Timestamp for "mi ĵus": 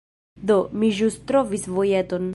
0.83-1.19